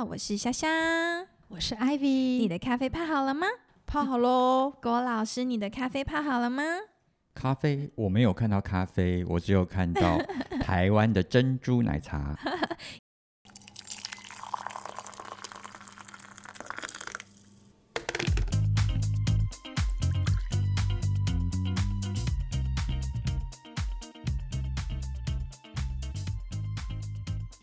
[0.00, 0.70] 好，我是香香，
[1.48, 2.38] 我是 Ivy。
[2.38, 3.46] 你的咖啡泡好了吗？
[3.84, 4.72] 泡好喽。
[4.80, 6.62] 郭老师，你的咖啡泡好了吗？
[7.34, 10.16] 咖啡我没有看到咖啡，我只有看到
[10.62, 12.34] 台湾的珍珠奶茶。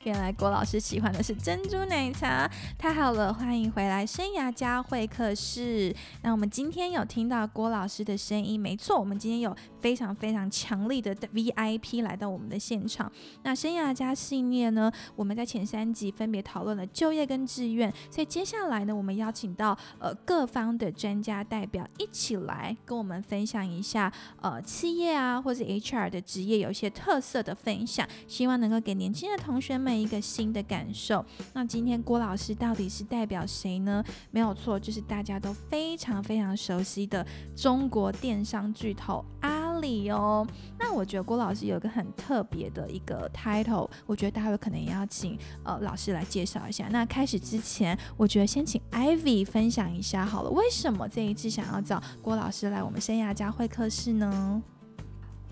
[0.08, 3.34] 原来郭老师喜欢的是珍珠奶茶，太好了！
[3.34, 5.94] 欢迎回来生涯家会客室。
[6.22, 13.12] 那我们今天有听到郭老师的声音，没错，我们今天有非常非常强力的 VIP 来到我们的现场。
[13.44, 24.10] 那生涯家系列呢，我们在前三集分别讨论了就业跟志愿，所以接下来呢，我们邀请到呃各方的专家代表一起来跟我们分享一下
[24.42, 29.97] 呃企业啊或者 HR 的职业有一些特色的分享，希望能够给年轻的同学们。
[30.00, 31.26] 一个新的感受。
[31.54, 34.04] 那今天郭老师到底是代表谁呢？
[34.32, 40.48] 没有错，就是大家都非常非常熟悉的中国电商巨头阿里哦。
[40.80, 46.88] 那我觉得郭老师有一个很特别的一个 title，我觉得待会可能也要请呃老师来介绍一下。
[46.90, 54.62] 那开始之前，我觉得先请 Ivy 分享一下好了，为什么这一次想要找郭老师来我们生涯家会客室呢？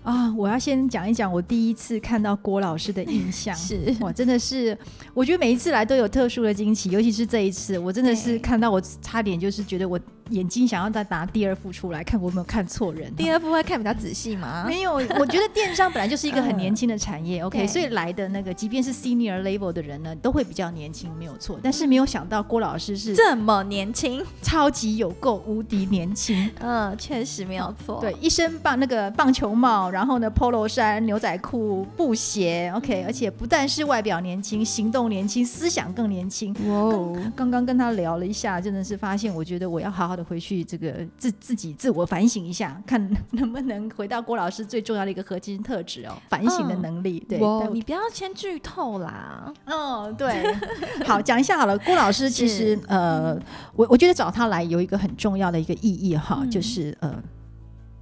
[0.06, 3.52] 啊，我要先讲一讲我第一次看到郭老师的印象。
[3.56, 4.78] 是，我，真的是，
[5.12, 9.98] 我觉得每一次来都有特殊的惊奇，尤其是这一次，我真的是看到我差点就是觉得我。
[10.30, 13.14] 眼睛想要再拿第二副出来看，我有没有看错人？
[13.14, 14.64] 第二副会看比较仔细吗？
[14.66, 21.60] 没有，我觉得电商本来就是一个很年轻的产业， OK，所以来的那个即便是 senior level 的人呢，都会比较年轻，没有错。
[21.62, 26.50] 但是没有想到郭老师是这么年轻，超级有够无敌年轻。
[26.58, 28.00] 嗯，确实没有错。
[28.00, 36.52] 对，一身棒那个棒球帽，然后呢，polo 衫、牛仔裤、布鞋，OK，而且不但是外表年轻，行动年轻，思想更年轻。
[36.66, 40.15] 哇哦，刚刚跟他聊了一下，真的是发现，我觉得我要好好。
[40.16, 42.98] 的回去，这个自自己自我反省一下，看
[43.32, 47.20] 能不能回到郭老师最重要的一个核心特质哦，反省的能力。
[47.28, 47.38] 对，
[47.72, 49.52] 你不要先剧透啦。
[49.66, 50.42] 嗯，对。
[51.06, 51.76] 好，讲一下好了。
[51.80, 53.38] 郭老师其实呃，
[53.74, 57.22] 我我觉得找他来有一个很重要的一个意义哈，就是呃，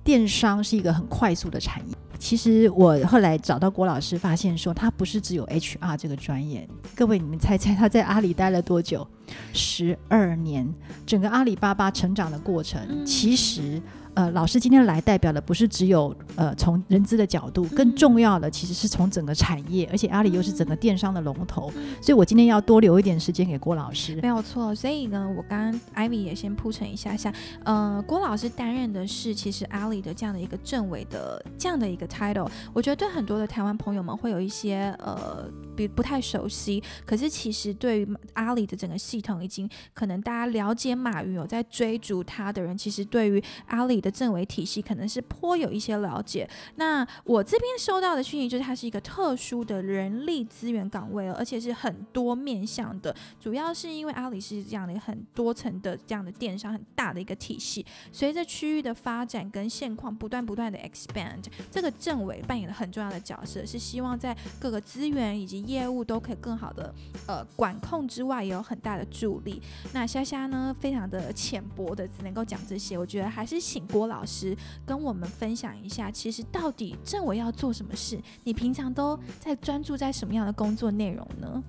[0.05, 1.95] 电商是一个很快速的产业。
[2.19, 6.69] 其实我后来找到郭老师，发现说他不是只有 HR 这个专业。
[6.95, 9.07] 各位，你们猜猜他在阿里待了多久？
[9.53, 10.73] 十二年。
[11.07, 13.81] 整个阿里巴巴成长的过程，其实。
[14.15, 21.69] 呃，老师今天来代表的不是只有呃从人资的角度，更重要的其实是从整个产业，而且阿里又是整个电商的龙头，
[22.01, 24.15] 所以我今天要多留一点时间给郭老师。
[24.23, 27.33] 没有错，所以呢，我刚刚 Ivy 也先铺陈一下下，
[27.65, 35.45] 呃，郭老师担任的是其实阿里的这样的一个政委的这样的一个 title，我觉得对很多的台湾朋友们会有一些呃
[35.75, 44.04] 比不太熟悉，可是其实对于阿里的整个系统，已经可能大家了解马云有在追逐他的人，其实对于阿里。
[44.05, 46.47] 的政委体系可能是颇有一些了解。
[46.77, 53.17] 那我这边收到的讯息就是，它是一个特殊的人力资源岗位而且是很多面向的。
[53.41, 66.95] 主要是因为阿里是这样的很多层的这样的电商很大的一个体系，随着区域的发展跟现况不断不断的 expand，这个政委扮演了很重要的角色，是希望在各个资源以及业务都可以更好的
[67.27, 69.63] 呃管控之外，也有很大的助力。
[69.95, 73.83] 那虾虾呢，非常的浅薄的只能够讲这些，我觉得还是请。
[73.95, 78.19] 郭老师跟我们分享一下，其实到底政委要做什么事？
[78.43, 81.63] 你平常都在专注在什么样的工作内容呢？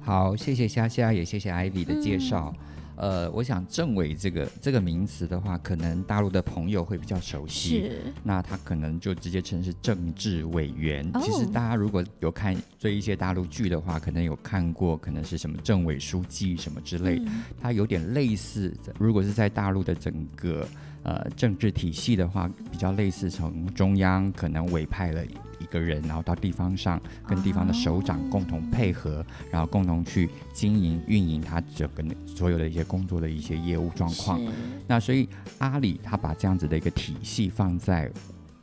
[0.00, 2.54] 好，谢谢虾虾，也谢谢 Ivy 的介绍。
[2.94, 7.80] 呃，我想政委这个这个名词的话，可能大陆的朋友会比较熟悉。
[7.80, 8.02] 是。
[8.22, 11.04] 那他可能就直接称是政治委员。
[11.20, 17.20] 其实大家如果有看追一些大陆剧的话，可能有看过，可能是什么政委书记什么之类，
[17.60, 18.72] 它有点类似。
[19.00, 20.64] 如果是在大陆的整个。
[21.04, 25.24] 呃，政治体系的话，比较类似从中央可能委派了
[25.58, 34.40] 一个人，然后到地方上跟地方的首长共同配合，然后共同去经营运营他整个所有的一些工作的一些业务状况。
[34.86, 35.28] 那所以
[35.58, 38.10] 阿里他把这样子的一个体系放在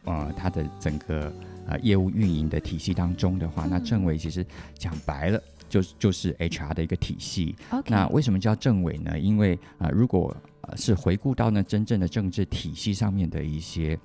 [0.06, 1.34] 呃他的整个
[1.68, 4.46] 呃业务运营的体系当中的话，那政委其实
[4.78, 7.56] 讲白了就就是 HR 的一个体系。
[7.88, 9.18] 那为什么叫政委呢？
[9.18, 10.36] 因为啊，如果
[10.76, 13.98] 是回顾到呢真正的政治体系上面的一些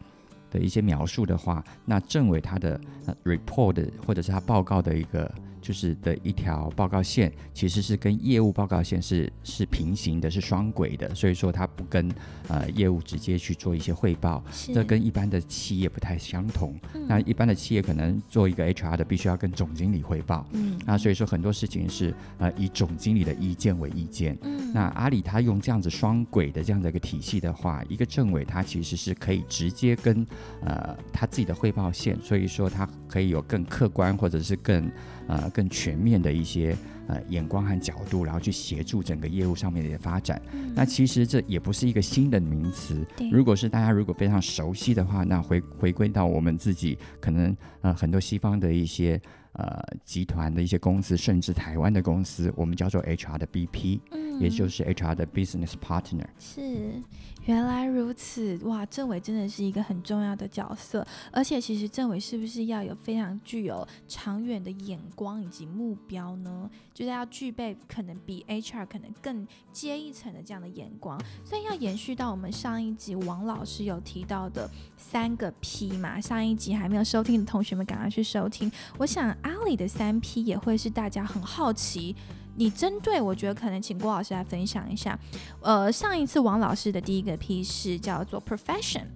[0.50, 2.80] 的一些描述的话，那政委他的
[3.24, 5.30] report 或者是他报告的一个
[5.64, 12.06] 就是的一条报告线，其实是跟业务报告线是是平行的，是双轨的，所以说它不跟
[12.48, 14.44] 呃业务直接去做一些汇报，
[14.74, 16.78] 这跟一般的企业不太相同。
[17.08, 24.36] 那一般的企业可能做一个 HR 的，必须要跟总经理汇报，嗯，那所以说很多事情是呃以总经理的意见为意见。
[24.42, 30.26] 嗯，那阿里他用这样子双轨的这样的一个体系的话，一个政委他其实是可以直接跟
[30.62, 34.84] 呃他自己的汇报线，所以说他可以有更客观或者是更。
[35.26, 40.42] 呃，更全面的一些呃眼光和角度，然后去协助整个业务上面的一些发展。
[40.74, 43.06] 那其实这也不是一个新的名词。
[43.30, 49.20] 如果是大家如果非常熟悉的话，那回回归到我们自己，可能呃很多西方的一些
[49.54, 56.26] 呃集团的一些公司，甚至台湾的公司，我们叫做 HR 的 BP，嗯也就是 HR 的 Business Partner。
[56.38, 57.02] 是。
[57.46, 58.86] 原来如此，哇！
[58.86, 66.70] 政委真的是一个很重要的角色，而且其实政委是不是要有非常具有长远的眼光以及目标呢？
[66.94, 76.18] 就是要具备可能比 HR 可能更接一层的这样的眼光，所以要延续到我们上一集王老师有提到的三个 P 嘛。
[76.18, 78.72] 上一集还没有收听的同学们，赶快去收听。
[78.96, 82.14] 我想阿里的三 P 也会是大家很好奇。
[82.56, 85.18] 你针对我觉得可能请郭老师来分享一下，
[85.60, 89.06] 呃，上一次王老师的第一个 P 是叫做 profession，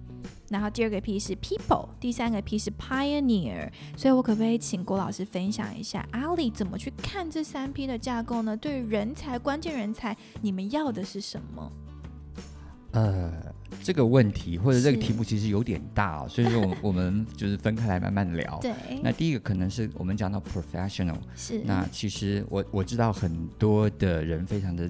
[0.49, 8.57] 然后第二个 P 是 people，第三个 P 是 pioneer，所以我可不可以请郭老师分享一下阿里怎么去看这三 P 的架构呢？
[8.57, 11.71] 对于人才、关键人才，你们要的是什么？
[12.91, 13.31] 呃，
[13.83, 18.57] 这个问题或者这个题目其实有点大，哦所以说我我们就是分开来慢慢聊。
[18.61, 18.71] 对，
[19.03, 24.89] 那第一个可能是我们讲到 professional，是那其实我我知道很多的人非常的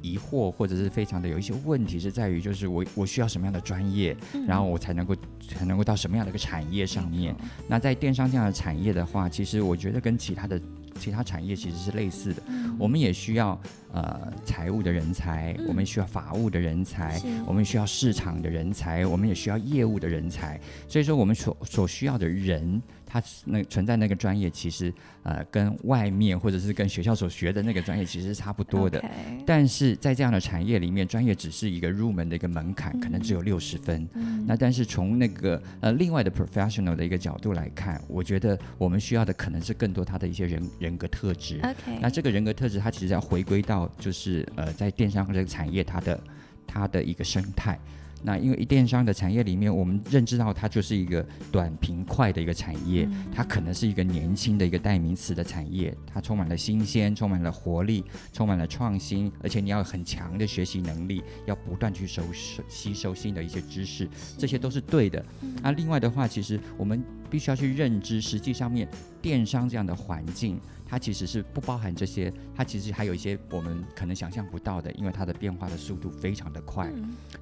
[0.00, 4.16] 疑惑，或者是非常的有一些问题是在于，就是我我需要什么样的专业，
[4.48, 5.14] 然后我才能够
[5.46, 7.36] 才能够到什么样的一个产业上面。
[7.68, 10.58] 那在电商这样的产业的话，其实我觉得跟其他的。
[10.98, 12.42] 其他产业其实是类似的，
[12.78, 13.58] 我们也需要
[13.92, 20.60] 呃财务的人才，我们需要法务的人才，我们需要市场的人才，我们也需要业务的人才。
[20.88, 22.80] 所以说，我们所所需要的人。
[23.12, 24.94] 他那存在那个专业，其实
[25.24, 29.04] 呃跟外面或者是跟学校所学的那个专业其实是差不多的。
[29.44, 34.08] 但是在这样的产业里面，专业只是一个入门的一个门槛，可能只有六十分。
[34.46, 41.60] 那但是从那个呃另外的 professional 的一个角度来看，我觉得我们需要的可能是更多他的一些人人格特质。
[42.00, 46.20] 那这个人格特质，它其实要回归到就是呃在电商这个产业它的
[46.66, 47.78] 它的一个生态。
[48.22, 62.22] 那因为电商的产业里面，我们认知到它就是一个短平快的一个产业，它可能是一个年轻的一个代名词的产业，它充满了新鲜，充满了活力，充满了创新，而且你要很强的学习能力，要不断去收
[62.68, 64.06] 吸收新的一些知识，
[64.36, 65.24] 这些都是对的。
[65.62, 68.86] 那另外的话，其实我们必须要去认知，实际上面
[69.22, 70.60] 电商这样的环境。
[70.90, 76.92] 它其实是不包含这些，它其实还有一些我们可能想象不到的，因为它的变化的速度非常的快。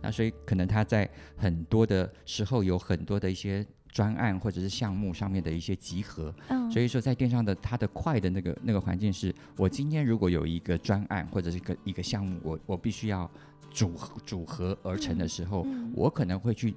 [0.03, 6.33] 那所以可能它在很多的时候有很多的一些专案或者是项目上面的一些集合。
[6.71, 13.31] 所以说在电商的它的快的那个那个环境是，我今天如果有一个专案或者是一个一个项目，我我必须要
[13.71, 13.95] 组
[14.27, 16.75] 组合而成的时候，我可能会去。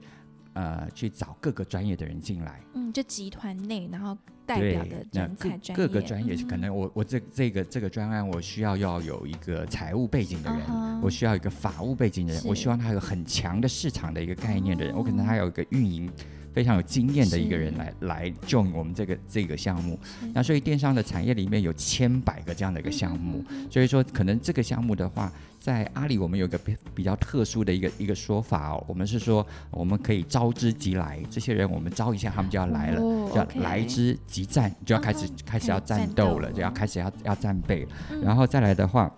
[0.54, 16.12] 呃，去找各个专业的人进来，嗯，就集团内，然后代表的人才专业，各个专业，可能我我这这个这个专案，我需要要有一个财务背景的人，我需要一个法务背景的人，我希望他有很强的市场的一个概念的人，我可能他有一个运营
[16.54, 20.00] 非常有经验的一个人来来 join 我们这个这个项目。
[20.34, 25.32] 那所以电商的产业里面有千百个这样的一个项目，所以说可能这个项目的话。
[25.62, 33.00] 在阿里，我们有个比比较特殊的一个一个说法哦，我们是说我们可以招之即来，这些人我们招一下，他们就要来了，
[33.30, 37.90] 就要来之即战，就要开始开始要战斗了，就要开始要要战备了，
[38.24, 39.14] 然后再来的话，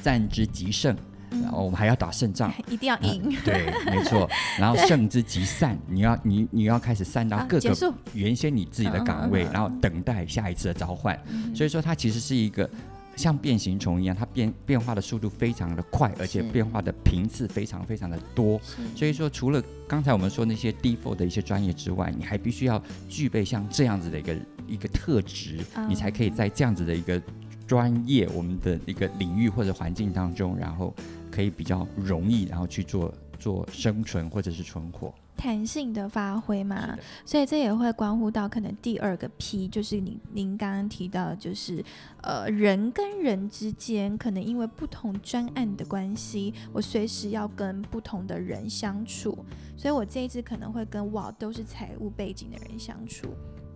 [0.00, 0.96] 战之即胜，
[1.42, 11.18] 然后我们还要打胜仗， 一定要赢，对， 没错，然后胜之即散，你要你你要开始散到各个原先你自己的岗位，然后等待下一次的召唤，
[11.54, 12.68] 所以说它其实是一个。
[13.16, 18.60] 像变形虫一样，它变变化的速度非常的快，而且变化的频次非常非常的多。
[18.94, 24.36] 所以说，除了刚才我们说那些 default 的一些专业之外，你还必须要具备像这样子的一个
[24.68, 25.58] 一个特质，
[25.88, 27.20] 你才可以在这样子的一个
[27.66, 30.94] 专业我们的一个领域或者环境当中，然后
[31.38, 35.14] 可以比较容易，然后去做做生存或者是存活。
[35.36, 41.80] 弹性的发挥嘛，所以这也会关乎到可能第二个 P，就是您您刚刚提到，就是
[42.22, 49.38] 呃人跟人之间可能因为不同专案的关系，我随时要跟不同的人相处，
[49.76, 53.28] 所以我这一次可能会跟哇都是财务背景的人相处。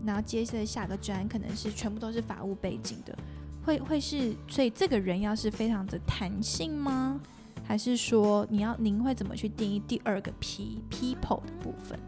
[0.04, 3.16] 然后接着下个专可能是全部都是法务背景的，
[3.64, 7.21] 会会是，所以这个人要是非常的弹性吗？
[7.64, 11.99] 还是说你要您会怎么去定义第二个 P people 的部分？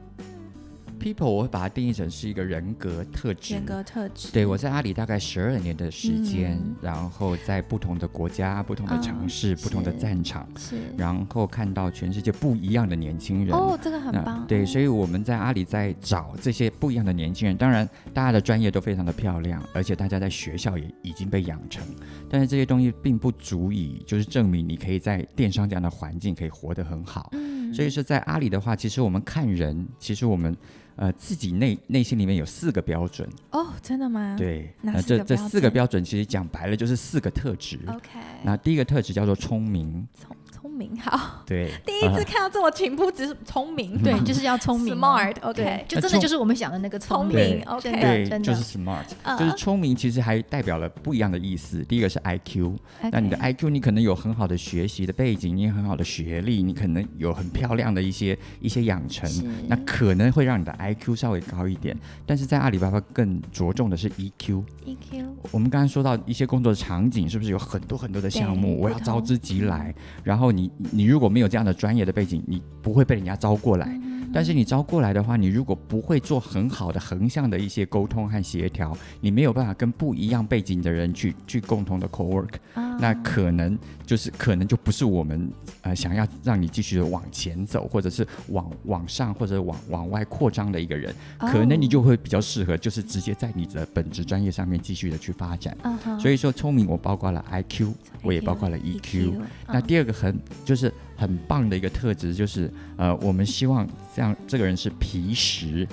[1.04, 3.52] ？People，我会把它定义成是一个人格特质。
[3.52, 4.32] 人格特质。
[4.32, 13.54] 对，我在阿里大概十二年的时间，然后在不同的国家、不同的城市、不同的战场，是，然后看到全世界不一样的年轻人。
[13.54, 14.46] 哦，这个很棒。
[14.46, 17.54] 对，所以我们在阿里在找这些不一样的年轻人。
[17.54, 21.84] 当然，大家的专业都非常的漂亮，而且大家在学校也已经被养成。
[22.30, 27.28] 但是这些东西并不足以，就是证明你可以在电商这样的环境可以活得很好。
[27.34, 27.63] 嗯。
[27.74, 30.56] 所以说，在阿里的话，其实我们看人，其实我们。
[30.96, 34.36] 呃，自己内内心里面有四个标准哦，真的吗？
[34.38, 37.80] 对，那这这四个标准其实讲白了就是四个特质。
[37.88, 38.10] OK，
[38.44, 40.06] 那第一个特质叫做聪明。
[40.52, 49.04] 聪明好， 对， 第一次看到这么平铺直聪明，对，就是要聪明，smart，OK，就真的就是我们想的那个聪明，OK，对，就是 smart，
[49.38, 51.84] 就是聪明，其实还代表了不一样的意思。
[51.84, 52.72] 第一个是 IQ，
[53.12, 59.28] 那你的 IQ，你可能有很好的学习的背景，你有很好的学历，你可能有很漂亮的一些一些养成，
[59.68, 61.94] 那可能会让你的 IQ 稍微高一点。
[62.24, 65.24] 但是在阿里巴巴更着重的是 EQ，EQ。
[65.50, 70.54] 我们刚刚说到一些工作的场景，是不是有很多很多的项目，我要招之即来，然后。
[70.54, 73.98] 你你如果没有这样的专业的背景，你不会被人家招过来。
[74.34, 82.54] 但是你招过来的话，你如果不会做很好的横向的一些沟通和协调，你没有办法跟不一样背景的人去去共同的 co work，
[82.98, 85.48] 那可能就是可能就不是我们
[85.82, 95.76] 呃想要让你继续的往前走，或者是往往上或者往往外扩张的一个人，可能你就会比较适合，就是直接在你的本职专业上面继续的去发展。
[96.20, 99.34] 所以说聪明我包括了 IQ，我也包括了 EQ。
[99.68, 100.92] 那第二个很就是。
[101.16, 105.86] 很棒的一个特质就是，呃，我们希望这样，这个人是皮实。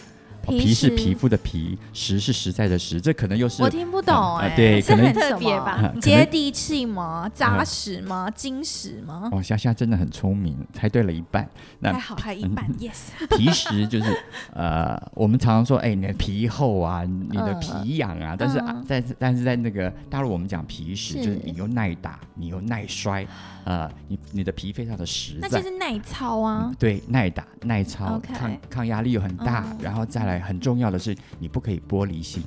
[0.47, 5.93] 皮是皮肤的皮，实是实在的实，这可能又是我听不懂哎，对，可能特别吧？
[6.01, 7.29] 接地气吗？
[7.31, 8.27] 扎实吗？
[8.31, 9.29] 精实吗？
[9.31, 11.47] 哦，夏夏真的很聪明，猜对了一半。
[11.77, 13.11] 那还好，还一半，yes。
[13.37, 14.17] 皮实就是
[14.51, 23.23] 呃，我们常常说，哎，你的皮厚啊，你的皮痒啊，但是在但是在那个大陆，我们讲皮实，就是你又耐打，你又耐摔，
[23.63, 26.73] 呃，你你的皮非常的实在，那就是耐操啊。
[26.77, 30.41] 对，耐打耐操，抗抗压力又很大，然后再来。
[30.41, 32.43] 很重要的是，你不可以玻璃心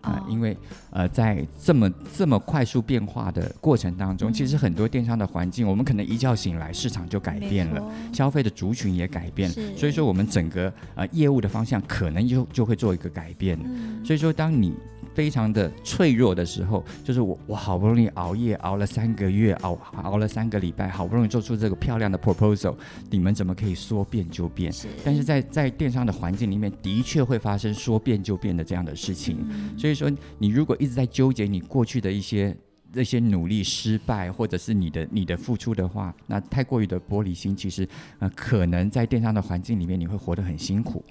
[0.00, 0.56] 啊，因为
[0.90, 13.58] 呃，在这么这么快速变化的过程当中，其实很多电商的环境，我们可能一觉醒来，市场就改变了，消费的族群也改变，所以说我们整个呃业务的方向可能就就会做一个改变。
[14.04, 14.74] 所以说，当你
[15.14, 22.74] 非常的脆弱的时候，就是我我好不容易熬夜熬了三个月，熬熬了三个礼拜，好不容易做出这个漂亮的 proposal，
[23.10, 24.72] 你们怎么可以说变就变？
[25.04, 29.38] 但是在在电商的环境里面，的确会发生说变就变的这样的事情。
[29.78, 32.56] 所以说，你如果一直在纠结你过去的一些
[32.92, 41.04] 那些努力失败，或者是你的你的付出的话，那太过于的玻璃心，其实呃可能在电商的环境里面你会活得很辛苦。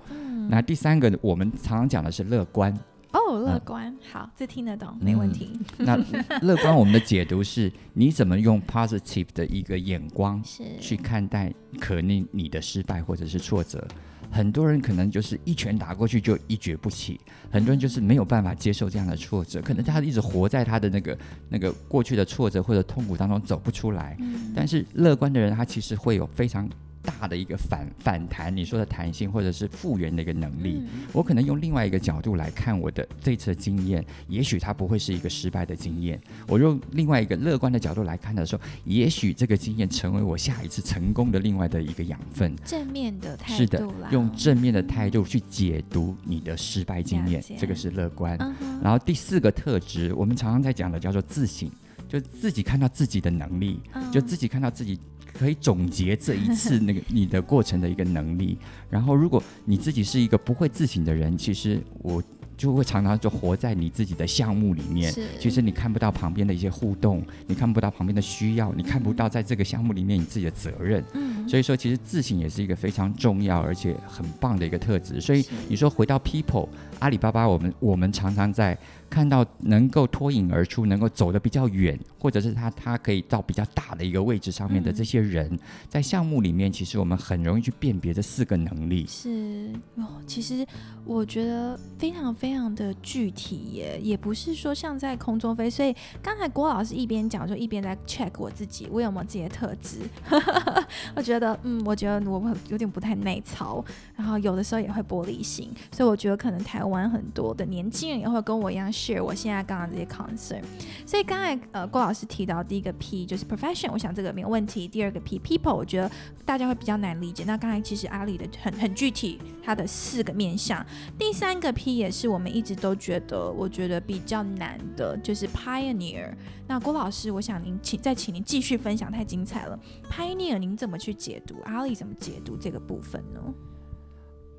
[0.50, 2.78] 那第三个，我们常常讲的是乐观。
[3.14, 5.52] 哦，乐观，好，这听得懂，没问题。
[5.78, 5.96] 那
[6.42, 10.44] 乐观，我们的解读是，你怎么用 positive 的一个眼光
[10.80, 13.88] 去看待可能你的失败或者是挫折？
[14.32, 21.16] 很多人可能就是一拳打过去就一蹶不起，很多人就是没有办法接受这样的挫折，可能他一直活在他的那个
[21.50, 24.18] 那个过去的挫折或者痛苦当中走不出来。
[24.56, 26.68] 但是乐观的人，他其实会有非常。
[27.04, 30.82] 大的一个反反弹，你说的弹性或者是复原的一个能力，
[31.12, 36.20] 我可能用另外一个角度来看我的这次的经验，也许它不会是一个失败的经验。
[36.48, 42.56] 我用另外一个乐观的角度来看的时候，也许这个经验成为我下一次成功的另外的一个养分。
[42.66, 48.38] 正面的态度，是的，用正面的态度去解读你的失败经验，这个是乐观。
[48.82, 51.70] 然后第四个特质，我们常常在讲的叫做自省，
[52.08, 53.82] 就自己看到自己的能力，
[54.12, 54.98] 就自己看到自己。
[55.44, 58.58] 可以总结这一次那个你的过程的一个能力，
[58.90, 62.24] 然后如果你自己是一个不会自省的人，其实我。
[62.56, 71.04] 就会常常就活在你自己的项目里面，其实你看不到旁边的一些互动，你看不到旁边的需要，你看不到在这个项目里面你自己的责任。
[71.14, 75.20] 嗯，所以说其实自省也是一个非常重要而且很棒的一个特质。
[75.20, 76.70] 所以你说回到 people，
[77.00, 78.78] 阿里巴巴，我们我们常常在
[79.14, 89.06] 看到能够脱颖而出，能够走得比较远，或者是他他可以到比较大的一个位置上面的这些人，在项目里面，其实我们很容易去辨别这四个能力。
[89.08, 90.66] 是哦，其实
[91.06, 92.24] 我觉得非常。
[92.34, 95.70] 非常的具体耶，也不是说像在空中飞。
[95.70, 100.00] 所以刚才郭老师一边讲，就一边在 check 我自己，我有没有这些特质？
[101.16, 103.84] 我觉觉得，嗯，我觉得我有点不太内操，
[104.16, 110.62] 然后有的时候也会玻璃心，所以我觉得可能台湾很多的年轻人也会跟我一样 share 我现在刚刚这些 concern。
[111.06, 114.88] 所以刚才呃郭老师提到第一个 P 就是 profession，我想这个没有问题。
[114.88, 116.10] 第二个 P people，我觉得
[116.46, 117.44] 大家会比较难理解。
[117.46, 120.86] 那刚才其实阿里的很很具体，它的四个面向。
[121.18, 126.34] 第三个 P 也是我们一直都觉得，我觉得比较难的，就是 pioneer。
[126.68, 129.78] 那郭老师，我想您请再请您继续分享，太精彩了。
[130.10, 131.60] Pioneer，您怎么去解读？
[131.66, 133.54] 阿里怎么解读这个部分呢？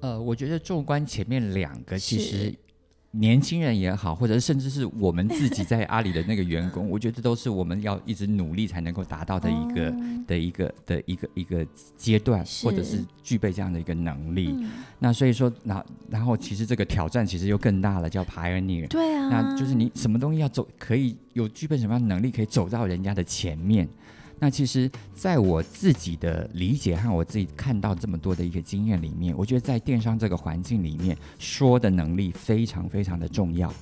[0.01, 2.55] 呃，我觉得纵观前面两个，其实
[3.17, 9.95] 年轻人也好，或者甚至是我们自己在阿里的那个员工， 我觉得都是我们要一直努力才能够达到的一个
[10.27, 11.65] 的一个的一个一个
[11.97, 14.55] 阶段，或者是具备这样的一个能力。
[14.99, 18.89] 那所以说，那然后其实这个挑战其实又更大了，叫 Pioneer。
[18.89, 23.89] 对啊，那就是你什么东西要走，可以有具备什么样的能力，可以走到人家的前面。
[24.39, 33.73] 那其实，在我自己的理解和我自己看到这么多的一个经验里面，我觉得在电商这个环境里面，说的能力非常非常的重要。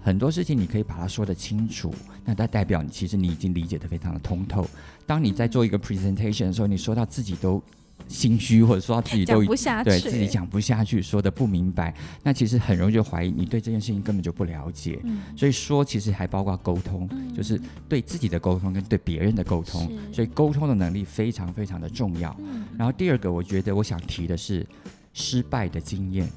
[0.00, 1.92] 很多事情你可以把它说得清楚，
[2.24, 4.64] 那它代表你其实你已经理解的非常的通透。
[5.06, 7.62] 当你在做一个 presentation 的时候，你说到自己都。
[8.06, 14.98] 心虚，或者说他自己都对自己讲不下去，说的不明白，那其实很容易就怀疑你对这件事情根本就不了解。
[15.36, 19.90] 所以说，其实还包括沟通，就是对自己的沟通跟对别人的沟通。
[20.12, 22.34] 所以沟通的能力非常非常的重要。
[22.78, 24.66] 然后第二个，我觉得我想提的是
[25.12, 26.28] 失败的经验。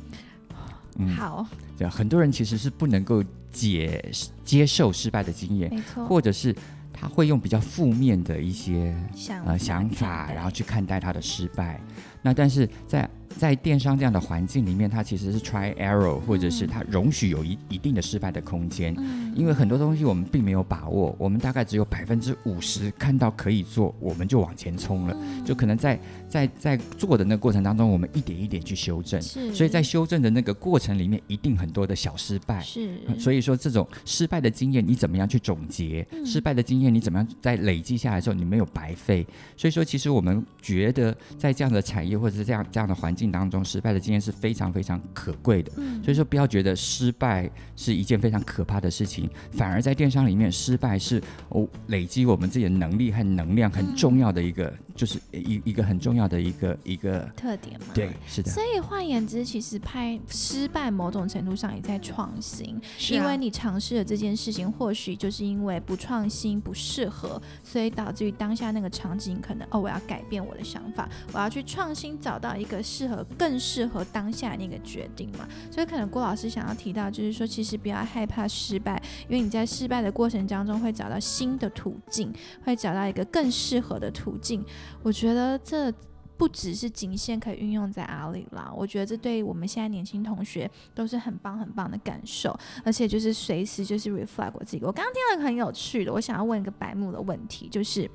[0.98, 4.03] 嗯，好，对，很多人其实是不能够接
[4.44, 6.53] 接受失败的经验，没错，或者是。
[7.01, 8.96] 他会用比较负面的一些
[9.43, 11.81] 呃想法，然后去看待他的失败。
[12.22, 18.93] 那但是在在电商这样的环境里面，它其实是 try error，或者是它容许有一一定的失败的空间。
[18.97, 25.17] 嗯，因为很多东西我们并没有把握，我们大概只有百分之五十看到可以做，我们就往前冲了。
[25.45, 29.21] 就可能在在在做的那个过程当中，我们一点一点去修正。
[29.21, 32.61] 所以在修正的那个过程里面，一定很多的小失败。
[32.61, 36.05] 是，所以说这种失败的经验，你怎么样去总结？
[36.25, 39.25] 失败的经验你怎么样在累积下来之后，你没有白费。
[39.57, 45.70] 所以说，其实我们觉得在这样的产业或者是这样这样的环境当中，失败的经验是非常非常可贵的。
[46.01, 57.88] 所以说，不要觉得失败是一件非常可怕的事情，反而在电商里面，失败是哦累积我们自己的能力和能量很重要的一个，就是一一个很重要的一个一个特点嘛。
[57.94, 58.50] 对，是的。
[58.50, 62.79] 所以换言之，其实拍失败某种程度上也在创新，
[63.10, 75.47] 因为你尝试了这件事情，或许就是因为不创新、不适合，所以导致于当下那个场景可能哦，我要改变我的想法，我要去创新，找到一个适合、更适合当下那个决定嘛。
[75.69, 84.65] 所以可能郭老师想要提到，就是说，其实不要害怕失败，因为你在失败的过程当中会找到新的途径，会找到一个更适合的途径。
[85.03, 85.93] 我觉得这
[86.37, 94.79] 不只是仅限可以运用在阿里啦，我觉得这对我们现在年轻同学都是很棒很棒的感受，而且就是随时就是 reflect 我自己。
[94.83, 98.09] 我刚刚听了很有趣的，我想要问一个白目的问题，就是。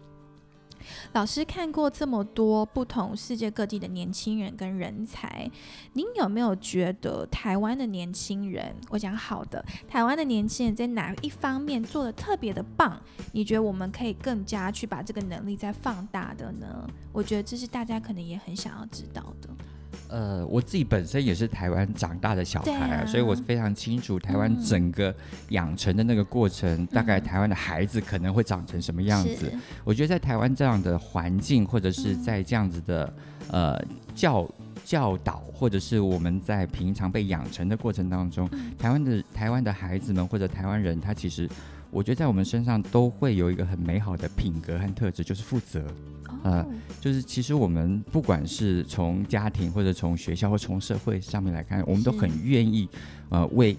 [1.12, 5.51] 老师看过这么多不同世界各地的年轻人跟人才，
[5.92, 13.01] 您有没有觉得台湾的年轻人，我讲好的，台湾的年轻人在哪一方面做的特别的棒？
[13.33, 16.88] 你觉得我们可以更加去把这个能力再放大的呢？
[17.12, 19.49] 我觉得这是大家可能也很想要知道的。
[20.09, 25.14] 呃，我自己本身也是台湾长大的小孩啊，所以我非常清楚台湾整个
[25.51, 29.53] 养成的那个过程，大概台湾的孩子可能会长成什么样子。
[29.85, 33.14] 我觉得在台湾这样的环境，或者是在这样子的
[33.51, 33.83] 呃
[34.14, 34.49] 教
[34.85, 41.49] 教导，或者是我们在平常被养成的过程当中，台湾的台湾的孩子们或者台湾人，他其实。
[41.88, 45.83] 我觉得在我们身上都会有一个很美好的品格和特质，就是负责。
[46.46, 46.64] 呃，
[47.00, 52.88] 就是其实我们不管是从家庭或者从学校或从社会上面来看，我们都很愿意
[53.30, 53.76] 呃为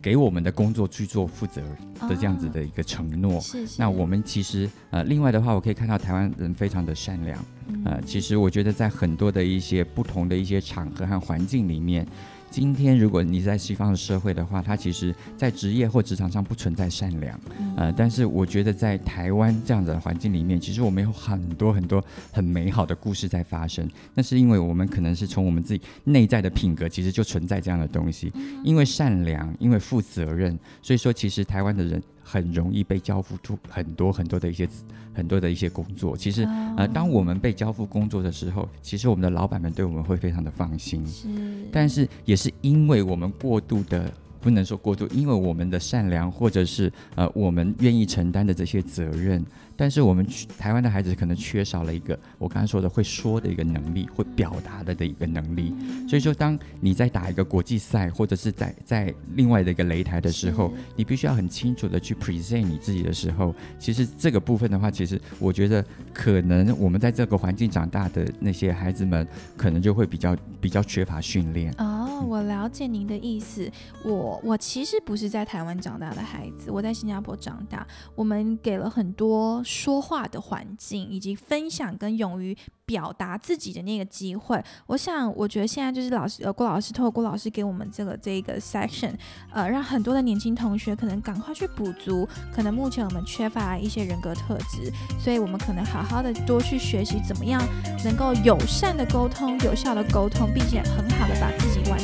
[0.00, 1.60] 给我们的工作去做负责
[2.08, 3.38] 的这样子的一个承诺。
[3.76, 7.38] 那我们其实呃，另外的话，我可以看到台湾人非常的善良。
[7.84, 12.06] 呃，其实我觉得在很多的一些不同的一些场合和环境里面。
[12.50, 17.38] 今天，如果你在西方的社会的话，它其实，在职业或职场上不存在善良，
[17.76, 22.02] 呃，但是我觉得在台湾这样子的环境里面，其实我们有很多很多
[22.32, 23.86] 很美好的故事在发生。
[24.14, 28.32] 那是因为我们可能是从我们自己内在的品格，其实就存在这样的东西，
[28.64, 32.02] 因为善良，因为负责任，所以说其实台湾的人。
[32.30, 34.68] 很容易被交付出很多很多的一些
[35.14, 36.14] 很多的一些工作。
[36.14, 41.06] 其实，呃，当我们被交付工作的时候，其实我们的老板们对我们会非常的放心。
[41.06, 41.26] 是，
[41.72, 44.12] 但是也是因为我们过度的
[44.42, 49.42] 不能说过度，因为我们的善良或者是呃我们愿意承担的这些责任。
[49.78, 50.26] 但是我们
[50.58, 55.72] 台湾的孩子可能缺少了一个我刚才说的会说的一个能力，会表达的的一个能力。
[56.08, 69.24] 所以说，当你在打一个国际赛，或者是在在另外的一个擂台的时候，你必须要很清楚的去 present 你自己的时候，其实这个部分的话，其实我觉得可能我们在这个环境长大的那些孩子们，
[69.56, 71.72] 可能就会比较比较缺乏训练。
[71.78, 73.70] 哦，我了解您的意思。
[74.04, 79.62] 我我其实不是在台湾长大的孩子，我在新加坡长大，我们给了很多。
[79.64, 89.12] 说话的环境，以及分享跟勇于表达自己的那个机会，我想，我觉得现在就是老师，呃，郭老师，透过郭老师给我们这个这个 section，
[89.52, 97.62] 呃，让很多的年轻同学可能赶快去补足，可能目前我们缺乏一些人格特质，所以我们可能好好的多去学习，怎么样
[98.04, 101.98] 能够友善的沟通，有效的沟通，并且很好的把自己完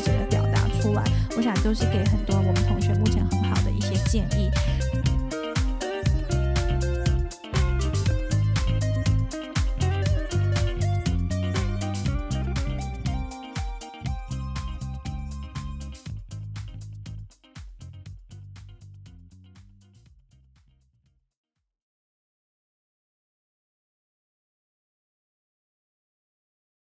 [1.36, 4.50] 我想都是给很多我们同学目前很好的一些建议。